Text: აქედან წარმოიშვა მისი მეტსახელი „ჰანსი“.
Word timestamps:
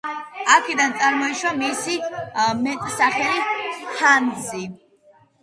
აქედან 0.51 0.95
წარმოიშვა 1.01 1.51
მისი 1.59 1.97
მეტსახელი 2.63 3.69
„ჰანსი“. 4.01 4.65